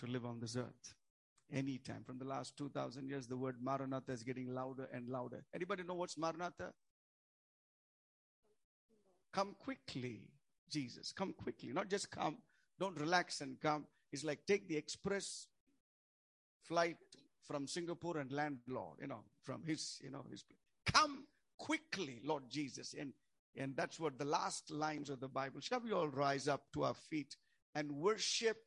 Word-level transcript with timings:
to 0.00 0.06
live 0.06 0.24
on 0.24 0.40
this 0.40 0.56
earth. 0.56 0.94
Anytime. 1.52 2.04
From 2.04 2.18
the 2.18 2.24
last 2.24 2.56
2,000 2.56 3.08
years, 3.08 3.26
the 3.26 3.36
word 3.36 3.56
Maranatha 3.60 4.12
is 4.12 4.22
getting 4.22 4.54
louder 4.54 4.88
and 4.92 5.08
louder. 5.08 5.42
Anybody 5.52 5.82
know 5.82 5.94
what's 5.94 6.16
Maranatha? 6.16 6.72
Come 9.32 9.56
quickly, 9.58 10.28
Jesus. 10.70 11.12
Come 11.12 11.32
quickly. 11.32 11.72
Not 11.72 11.88
just 11.88 12.10
come. 12.10 12.38
Don't 12.78 12.98
relax 13.00 13.40
and 13.40 13.60
come. 13.60 13.86
It's 14.12 14.24
like 14.24 14.46
take 14.46 14.68
the 14.68 14.76
express 14.76 15.48
flight 16.62 16.96
from 17.42 17.66
Singapore 17.66 18.18
and 18.18 18.30
land, 18.30 18.58
Lord, 18.68 18.98
you 19.00 19.08
know, 19.08 19.24
from 19.44 19.64
his, 19.64 20.00
you 20.02 20.10
know, 20.10 20.24
his 20.30 20.44
come 20.86 21.24
quickly, 21.58 22.20
Lord 22.24 22.44
Jesus. 22.48 22.94
And 22.98 23.12
and 23.56 23.76
that's 23.76 23.98
what 23.98 24.18
the 24.18 24.24
last 24.24 24.70
lines 24.70 25.10
of 25.10 25.18
the 25.18 25.28
Bible. 25.28 25.60
Shall 25.60 25.80
we 25.80 25.92
all 25.92 26.08
rise 26.08 26.46
up 26.46 26.62
to 26.74 26.84
our 26.84 26.94
feet 26.94 27.36
and 27.74 27.90
worship 27.90 28.58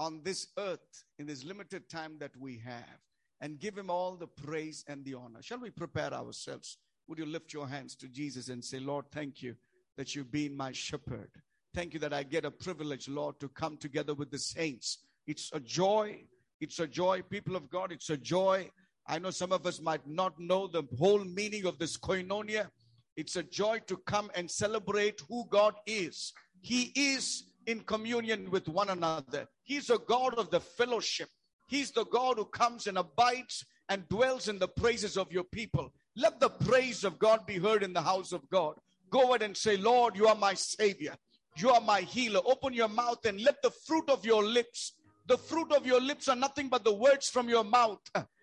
on 0.00 0.22
this 0.24 0.48
earth 0.58 1.04
in 1.18 1.26
this 1.26 1.44
limited 1.44 1.88
time 1.90 2.16
that 2.18 2.34
we 2.38 2.58
have 2.64 2.98
and 3.42 3.60
give 3.60 3.76
him 3.76 3.90
all 3.90 4.16
the 4.16 4.26
praise 4.26 4.82
and 4.88 5.04
the 5.04 5.14
honor? 5.14 5.42
Shall 5.42 5.60
we 5.60 5.70
prepare 5.70 6.12
ourselves? 6.12 6.78
Would 7.06 7.18
you 7.18 7.26
lift 7.26 7.52
your 7.52 7.68
hands 7.68 7.94
to 7.96 8.08
Jesus 8.08 8.48
and 8.48 8.64
say, 8.64 8.80
Lord, 8.80 9.04
thank 9.12 9.42
you 9.42 9.54
that 9.98 10.14
you've 10.14 10.32
been 10.32 10.56
my 10.56 10.72
shepherd. 10.72 11.30
Thank 11.74 11.92
you 11.92 12.00
that 12.00 12.14
I 12.14 12.22
get 12.22 12.46
a 12.46 12.50
privilege, 12.50 13.08
Lord, 13.08 13.38
to 13.40 13.48
come 13.48 13.76
together 13.76 14.14
with 14.14 14.30
the 14.30 14.38
saints. 14.38 15.04
It's 15.26 15.50
a 15.52 15.60
joy. 15.60 16.24
It's 16.60 16.78
a 16.78 16.86
joy, 16.86 17.22
people 17.22 17.54
of 17.54 17.68
God. 17.68 17.92
It's 17.92 18.08
a 18.08 18.16
joy. 18.16 18.70
I 19.06 19.18
know 19.18 19.30
some 19.30 19.52
of 19.52 19.66
us 19.66 19.80
might 19.80 20.06
not 20.06 20.38
know 20.40 20.66
the 20.66 20.84
whole 20.98 21.22
meaning 21.24 21.66
of 21.66 21.78
this 21.78 21.98
koinonia. 21.98 22.68
It's 23.16 23.36
a 23.36 23.42
joy 23.42 23.80
to 23.88 23.98
come 23.98 24.30
and 24.34 24.50
celebrate 24.50 25.20
who 25.28 25.44
God 25.50 25.74
is. 25.86 26.32
He 26.62 26.92
is 26.94 27.49
in 27.70 27.80
communion 27.80 28.50
with 28.50 28.68
one 28.68 28.90
another. 28.90 29.46
He's 29.62 29.90
a 29.90 29.98
God 29.98 30.34
of 30.34 30.50
the 30.50 30.60
fellowship. 30.60 31.28
He's 31.68 31.90
the 31.92 32.04
God 32.06 32.36
who 32.36 32.44
comes 32.46 32.86
and 32.86 32.98
abides 32.98 33.64
and 33.88 34.08
dwells 34.08 34.48
in 34.48 34.58
the 34.58 34.68
praises 34.68 35.16
of 35.16 35.32
your 35.32 35.44
people. 35.44 35.92
Let 36.16 36.40
the 36.40 36.50
praise 36.50 37.04
of 37.04 37.18
God 37.18 37.46
be 37.46 37.58
heard 37.58 37.82
in 37.82 37.92
the 37.92 38.02
house 38.02 38.32
of 38.32 38.48
God. 38.50 38.74
Go 39.10 39.30
ahead 39.30 39.42
and 39.42 39.56
say, 39.56 39.76
Lord, 39.76 40.16
you 40.16 40.26
are 40.26 40.34
my 40.34 40.54
Savior. 40.54 41.14
You 41.56 41.70
are 41.70 41.80
my 41.80 42.00
healer. 42.00 42.40
Open 42.44 42.72
your 42.72 42.88
mouth 42.88 43.24
and 43.24 43.40
let 43.40 43.62
the 43.62 43.70
fruit 43.70 44.08
of 44.08 44.24
your 44.24 44.44
lips, 44.44 44.94
the 45.26 45.38
fruit 45.38 45.72
of 45.72 45.86
your 45.86 46.00
lips 46.00 46.28
are 46.28 46.36
nothing 46.36 46.68
but 46.68 46.84
the 46.84 46.94
words 46.94 47.28
from 47.28 47.48
your 47.48 47.64
mouth. 47.64 48.00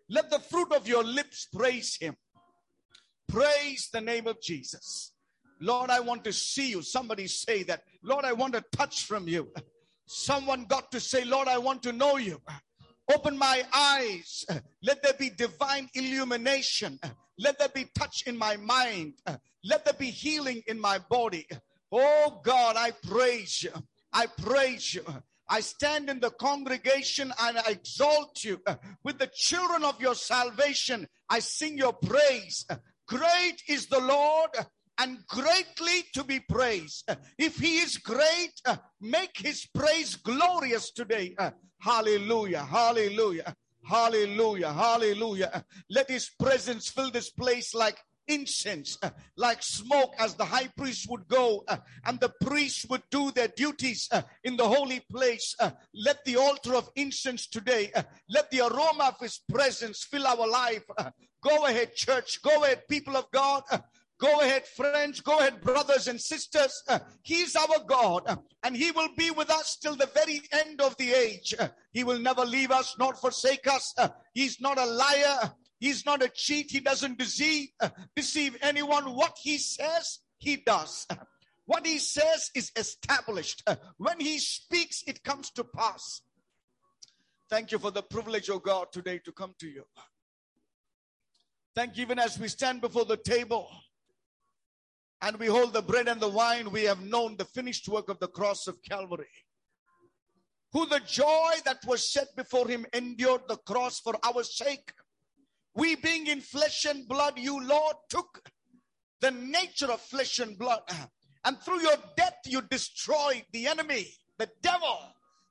Let 0.10 0.30
the 0.30 0.40
fruit 0.40 0.72
of 0.74 0.88
your 0.88 1.04
lips 1.04 1.48
praise 1.54 1.98
Him. 2.00 2.16
Praise 3.28 3.90
the 3.92 4.02
name 4.02 4.28
of 4.28 4.42
Jesus. 4.42 5.14
Lord, 5.60 5.90
I 5.90 6.00
want 6.00 6.24
to 6.26 6.34
see 6.34 6.70
you. 6.70 6.82
Somebody 6.82 7.28
say 7.28 7.64
that. 7.64 7.84
Lord, 8.04 8.26
I 8.26 8.34
want 8.34 8.56
a 8.56 8.64
touch 8.72 9.06
from 9.06 9.28
you. 9.28 9.52
Someone 10.06 10.66
got 10.66 10.92
to 10.92 11.00
say, 11.00 11.26
Lord, 11.26 11.48
I 11.48 11.58
want 11.58 11.84
to 11.84 11.92
know 11.92 12.18
you. 12.18 12.42
Open 13.14 13.38
my 13.38 13.64
eyes. 13.74 14.46
Let 14.82 15.02
there 15.04 15.14
be 15.14 15.30
divine 15.30 15.90
illumination. 15.94 17.00
Let 17.38 17.60
there 17.60 17.70
be 17.70 17.88
touch 17.98 18.24
in 18.28 18.38
my 18.38 18.58
mind. 18.58 19.14
Let 19.64 19.86
there 19.86 19.94
be 19.94 20.10
healing 20.10 20.64
in 20.68 20.80
my 20.80 21.00
body. 21.10 21.48
Oh 21.92 22.42
God, 22.44 22.76
I 22.78 22.92
praise 22.92 23.64
you. 23.64 23.72
I 24.12 24.26
praise 24.28 24.94
you. 24.94 25.04
I 25.50 25.62
stand 25.62 26.10
in 26.10 26.20
the 26.20 26.32
congregation 26.32 27.34
and 27.40 27.58
I 27.58 27.72
exalt 27.72 28.44
you. 28.44 28.62
With 29.04 29.20
the 29.20 29.32
children 29.34 29.86
of 29.86 30.02
your 30.02 30.16
salvation, 30.16 31.08
I 31.30 31.40
sing 31.40 31.78
your 31.78 31.94
praise. 31.94 32.66
Great 33.08 33.64
is 33.70 33.88
the 33.88 34.02
Lord 34.02 34.50
and 35.08 35.26
greatly 35.28 36.04
to 36.14 36.24
be 36.24 36.40
praised. 36.40 37.10
If 37.38 37.58
he 37.58 37.80
is 37.80 37.98
great, 37.98 38.54
make 39.00 39.38
his 39.38 39.66
praise 39.74 40.16
glorious 40.16 40.92
today. 40.92 41.36
Hallelujah, 41.80 42.64
hallelujah, 42.64 43.56
hallelujah, 43.88 44.74
hallelujah. 44.74 45.64
Let 45.90 46.10
his 46.10 46.30
presence 46.38 46.90
fill 46.90 47.12
this 47.12 47.30
place 47.30 47.74
like 47.74 47.98
incense, 48.28 48.98
uh, 49.04 49.10
like 49.38 49.64
smoke, 49.64 50.14
as 50.20 50.36
the 50.36 50.44
high 50.44 50.68
priest 50.76 51.10
would 51.10 51.26
go 51.30 51.64
uh, 51.70 51.78
and 52.06 52.20
the 52.20 52.34
priests 52.42 52.86
would 52.90 53.04
do 53.10 53.32
their 53.32 53.48
duties 53.48 54.10
uh, 54.12 54.22
in 54.44 54.58
the 54.58 54.68
holy 54.68 55.02
place. 55.10 55.56
Uh, 55.60 55.72
let 55.96 56.26
the 56.26 56.36
altar 56.36 56.76
of 56.76 56.90
incense 56.98 57.48
today, 57.48 57.90
uh, 57.96 58.04
let 58.30 58.52
the 58.52 58.60
aroma 58.60 59.06
of 59.06 59.20
his 59.22 59.40
presence 59.50 60.04
fill 60.04 60.28
our 60.28 60.48
life. 60.48 60.84
Uh, 60.98 61.10
go 61.42 61.68
ahead, 61.68 61.96
church. 61.96 62.42
Go 62.42 62.64
ahead, 62.64 62.82
people 62.90 63.16
of 63.16 63.32
God. 63.32 63.64
Go 64.20 64.40
ahead, 64.42 64.66
friends. 64.66 65.22
Go 65.22 65.38
ahead, 65.38 65.62
brothers 65.62 66.08
and 66.08 66.20
sisters. 66.20 66.82
Uh, 66.88 67.00
he's 67.22 67.56
our 67.56 67.84
God, 67.86 68.24
uh, 68.26 68.38
and 68.64 68.76
He 68.76 68.90
will 68.92 69.10
be 69.16 69.30
with 69.30 69.52
us 69.52 69.78
till 69.78 69.96
the 69.96 70.10
very 70.16 70.42
end 70.52 70.82
of 70.82 70.98
the 70.98 71.14
age. 71.14 71.54
Uh, 71.58 71.68
he 71.92 72.04
will 72.04 72.18
never 72.20 72.44
leave 72.44 72.72
us, 72.72 72.96
nor 72.98 73.14
forsake 73.14 73.68
us. 73.68 73.94
He's 74.34 74.60
not 74.60 74.80
a 74.80 74.86
liar. 74.86 75.54
He's 75.80 76.06
not 76.06 76.24
a 76.24 76.30
cheat. 76.30 76.72
He 76.72 76.80
doesn't 76.80 77.20
deceive, 77.20 77.70
deceive 78.16 78.58
anyone. 78.62 79.16
What 79.16 79.38
He 79.40 79.60
says, 79.60 80.20
He 80.40 80.58
does. 80.58 81.06
What 81.66 81.86
He 81.86 82.00
says 82.00 82.50
is 82.56 82.72
established. 82.76 83.68
When 83.98 84.20
He 84.20 84.40
speaks, 84.40 85.04
it 85.06 85.24
comes 85.24 85.52
to 85.52 85.64
pass. 85.64 86.22
Thank 87.50 87.72
you 87.72 87.78
for 87.78 87.92
the 87.92 88.04
privilege, 88.04 88.50
of 88.50 88.64
God, 88.64 88.92
today 88.92 89.20
to 89.26 89.32
come 89.32 89.54
to 89.60 89.68
you. 89.68 89.84
Thank 91.76 91.98
you, 91.98 92.02
even 92.02 92.18
as 92.18 92.40
we 92.40 92.48
stand 92.48 92.82
before 92.82 93.06
the 93.06 93.18
table 93.18 93.70
and 95.22 95.38
we 95.38 95.48
hold 95.48 95.74
the 95.74 95.82
bread 95.82 96.08
and 96.08 96.22
the 96.22 96.28
wine, 96.28 96.72
we 96.72 96.84
have 96.84 97.02
known 97.02 97.38
the 97.38 97.46
finished 97.46 97.88
work 97.88 98.10
of 98.10 98.20
the 98.20 98.28
cross 98.28 98.68
of 98.68 98.82
Calvary. 98.84 99.28
Who 100.74 100.86
the 100.86 101.00
joy 101.00 101.54
that 101.66 101.80
was 101.86 102.12
set 102.12 102.36
before 102.36 102.68
him 102.68 102.86
endured 102.94 103.42
the 103.48 103.58
cross 103.58 104.00
for 104.00 104.16
our 104.24 104.44
sake. 104.44 104.92
We 105.76 105.96
being 105.96 106.28
in 106.28 106.42
flesh 106.42 106.86
and 106.86 107.08
blood, 107.08 107.34
you 107.38 107.66
Lord 107.66 107.96
took 108.10 108.42
the 109.22 109.32
nature 109.32 109.92
of 109.92 110.02
flesh 110.02 110.40
and 110.40 110.58
blood. 110.58 110.82
And 111.46 111.58
through 111.60 111.82
your 111.82 111.98
death, 112.16 112.40
you 112.46 112.62
destroyed 112.62 113.46
the 113.54 113.68
enemy, 113.68 114.08
the 114.38 114.50
devil, 114.62 115.00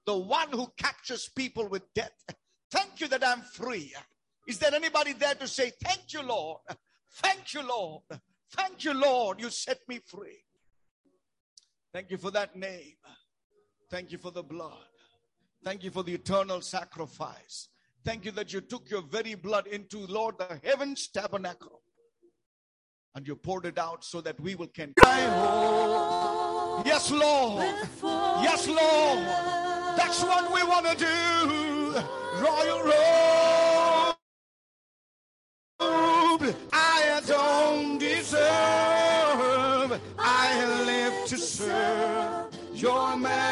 the 0.05 0.17
one 0.17 0.51
who 0.51 0.69
captures 0.77 1.31
people 1.35 1.69
with 1.69 1.83
death. 1.95 2.13
Thank 2.71 3.01
you 3.01 3.09
that 3.09 3.27
I'm 3.27 3.41
free. 3.41 3.95
Is 4.47 4.59
there 4.59 4.75
anybody 4.75 5.13
there 5.13 5.35
to 5.35 5.49
say, 5.49 5.73
Thank 5.83 6.13
you, 6.13 6.23
Lord? 6.23 6.61
Thank 7.15 7.55
you, 7.55 7.67
Lord. 7.67 8.03
Thank 8.57 8.85
you, 8.85 8.95
Lord, 8.95 9.41
you 9.41 9.51
set 9.51 9.79
me 9.89 10.01
free. 10.07 10.45
Thank 11.93 12.11
you 12.11 12.19
for 12.19 12.31
that 12.33 12.57
name. 12.57 12.97
Thank 13.91 14.13
you 14.13 14.19
for 14.19 14.31
the 14.31 14.43
blood. 14.43 14.85
Thank 15.65 15.83
you 15.83 15.91
for 15.91 16.03
the 16.03 16.15
eternal 16.15 16.61
sacrifice. 16.61 17.69
Thank 18.05 18.25
you 18.25 18.31
that 18.33 18.53
you 18.53 18.61
took 18.61 18.91
your 18.91 19.03
very 19.03 19.35
blood 19.35 19.67
into, 19.67 19.99
Lord, 20.07 20.39
the 20.39 20.61
heavens 20.63 21.09
tabernacle. 21.09 21.83
And 23.15 23.27
you 23.27 23.35
poured 23.35 23.67
it 23.67 23.79
out 23.79 24.05
so 24.05 24.21
that 24.21 24.39
we 24.39 24.55
will 24.55 24.69
can 24.69 24.93
Yes, 26.85 27.11
Lord. 27.11 27.63
Yes, 28.43 28.69
Lord. 28.69 29.27
That's 29.97 30.23
what 30.23 30.53
we 30.53 30.63
want 30.63 30.87
to 30.87 30.95
do. 30.97 32.03
Royal 32.45 32.83
Road. 32.85 33.66
Your 42.75 43.17
majesty. 43.17 43.47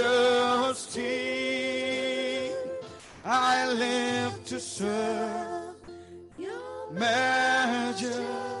I 3.23 3.67
live 3.73 4.45
to 4.45 4.59
serve 4.59 5.75
your 6.37 6.91
majesty. 6.91 8.55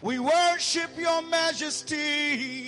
we 0.02 0.20
worship 0.20 0.98
your 0.98 1.22
majesty. 1.24 2.61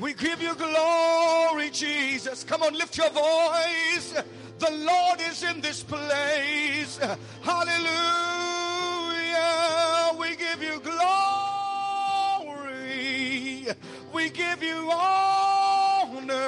We 0.00 0.14
give 0.14 0.40
you 0.40 0.54
glory, 0.54 1.68
Jesus. 1.68 2.42
Come 2.42 2.62
on, 2.62 2.72
lift 2.72 2.96
your 2.96 3.10
voice. 3.10 4.14
The 4.58 4.70
Lord 4.70 5.20
is 5.20 5.42
in 5.42 5.60
this 5.60 5.82
place. 5.82 6.98
Hallelujah. 7.42 7.90
We 10.18 10.36
give 10.36 10.62
you 10.62 10.80
glory. 10.80 11.36
We 14.12 14.30
give 14.30 14.62
you 14.62 14.90
honor. 14.90 16.38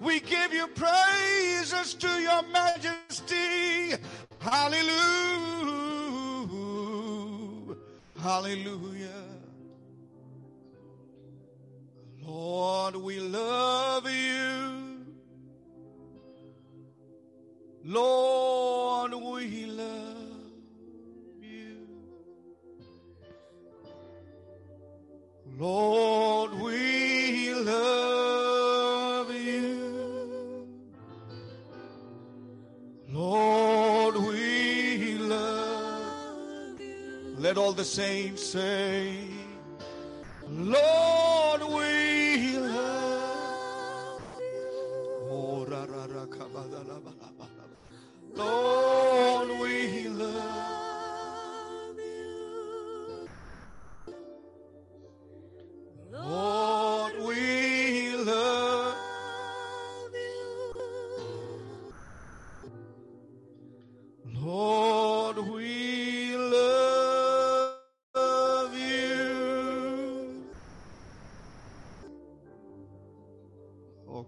We 0.00 0.20
give 0.20 0.52
you 0.52 0.66
praises 0.66 1.94
to 1.94 2.08
your 2.08 2.42
majesty. 2.42 3.94
Hallelujah. 4.38 4.90
Hallelujah. 8.22 9.39
Lord, 12.92 13.04
we 13.04 13.20
love 13.20 14.10
you. 14.10 15.04
Lord, 17.84 19.14
we 19.14 19.66
love 19.66 20.26
you. 21.40 21.86
Lord, 25.56 26.52
we 26.54 27.54
love 27.54 29.32
you. 29.32 30.68
Lord, 33.08 34.16
we 34.16 35.14
love 35.18 36.80
you. 36.80 37.36
Let 37.38 37.56
all 37.56 37.72
the 37.72 37.84
saints 37.84 38.42
say, 38.44 39.16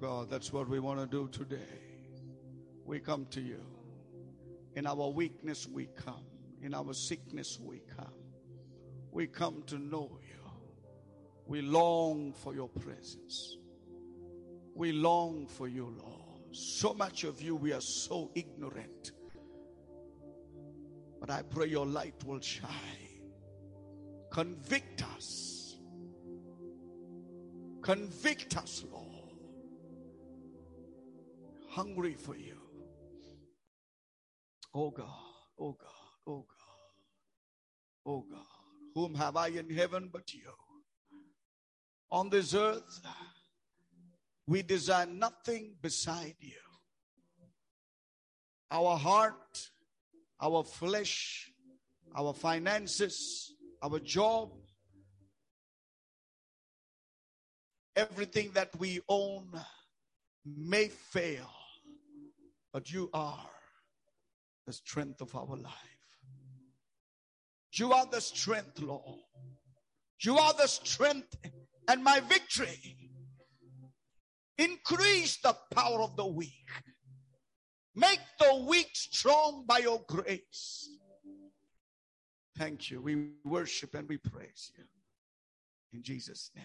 God, 0.02 0.28
that's 0.28 0.52
what 0.52 0.68
we 0.68 0.80
want 0.80 0.98
to 0.98 1.06
do 1.06 1.28
today. 1.28 1.78
We 2.84 2.98
come 2.98 3.24
to 3.26 3.40
you. 3.40 3.60
In 4.74 4.84
our 4.84 5.08
weakness, 5.10 5.68
we 5.68 5.86
come. 5.94 6.24
In 6.60 6.74
our 6.74 6.92
sickness, 6.92 7.60
we 7.62 7.82
come. 7.96 8.12
We 9.12 9.28
come 9.28 9.62
to 9.68 9.78
know 9.78 10.18
you. 10.20 10.50
We 11.46 11.62
long 11.62 12.32
for 12.32 12.52
your 12.52 12.68
presence. 12.68 13.58
We 14.74 14.90
long 14.90 15.46
for 15.46 15.68
you, 15.68 15.94
Lord. 15.96 16.40
So 16.50 16.94
much 16.94 17.22
of 17.22 17.40
you, 17.40 17.54
we 17.54 17.72
are 17.72 17.80
so 17.80 18.32
ignorant. 18.34 19.12
But 21.20 21.30
I 21.30 21.42
pray 21.42 21.68
your 21.68 21.86
light 21.86 22.24
will 22.24 22.40
shine. 22.40 23.20
Convict 24.32 25.04
us. 25.14 25.76
Convict 27.82 28.56
us, 28.56 28.84
Lord. 28.90 29.11
Hungry 31.72 32.14
for 32.14 32.36
you. 32.36 32.58
Oh 34.74 34.90
God, 34.90 35.06
oh 35.58 35.72
God, 35.72 35.90
oh 36.26 36.46
God, 36.46 38.04
oh 38.04 38.26
God. 38.30 38.46
Whom 38.94 39.14
have 39.14 39.38
I 39.38 39.48
in 39.48 39.70
heaven 39.70 40.10
but 40.12 40.34
you? 40.34 40.52
On 42.10 42.28
this 42.28 42.52
earth, 42.52 43.00
we 44.46 44.60
desire 44.60 45.06
nothing 45.06 45.72
beside 45.80 46.36
you. 46.40 46.60
Our 48.70 48.98
heart, 48.98 49.70
our 50.42 50.64
flesh, 50.64 51.50
our 52.14 52.34
finances, 52.34 53.54
our 53.82 53.98
job, 53.98 54.50
everything 57.96 58.50
that 58.52 58.78
we 58.78 59.00
own 59.08 59.48
may 60.44 60.88
fail, 60.88 61.48
but 62.72 62.90
you 62.90 63.10
are 63.12 63.46
the 64.66 64.72
strength 64.72 65.20
of 65.20 65.34
our 65.34 65.56
life. 65.56 65.72
You 67.72 67.92
are 67.92 68.06
the 68.06 68.20
strength, 68.20 68.80
Lord. 68.80 69.20
You 70.20 70.38
are 70.38 70.52
the 70.54 70.66
strength 70.66 71.36
and 71.88 72.04
my 72.04 72.20
victory. 72.20 72.96
Increase 74.58 75.38
the 75.38 75.56
power 75.74 76.00
of 76.02 76.16
the 76.16 76.26
weak. 76.26 76.68
Make 77.94 78.20
the 78.38 78.64
weak 78.68 78.90
strong 78.92 79.64
by 79.66 79.78
your 79.78 80.02
grace. 80.06 80.88
Thank 82.56 82.90
you. 82.90 83.00
We 83.00 83.30
worship 83.44 83.94
and 83.94 84.08
we 84.08 84.18
praise 84.18 84.70
you. 84.76 84.84
In 85.92 86.02
Jesus' 86.02 86.50
name. 86.54 86.64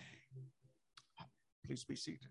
Please 1.66 1.84
be 1.84 1.96
seated. 1.96 2.30